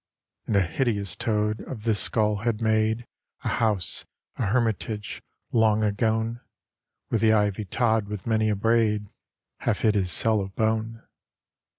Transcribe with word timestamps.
And 0.47 0.55
a 0.55 0.63
hideous 0.63 1.15
toad 1.15 1.59
of 1.69 1.83
this 1.83 1.99
skull 1.99 2.37
had 2.37 2.59
made 2.59 3.05
A 3.43 3.49
house, 3.49 4.07
a 4.35 4.47
hermitage, 4.47 5.21
long 5.51 5.83
agone, 5.83 6.41
Where 7.09 7.19
the 7.19 7.33
ivy 7.33 7.65
tod 7.65 8.07
with 8.07 8.25
many 8.25 8.49
a 8.49 8.55
braid 8.55 9.11
Half 9.59 9.81
hid 9.81 9.93
his 9.93 10.11
cell 10.11 10.41
of 10.41 10.55
bone. 10.55 11.03